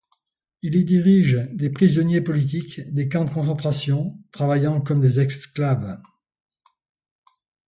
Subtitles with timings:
[0.63, 6.01] Il y dirige des prisonniers politiques des camps de concentration travaillant comme des esclaves.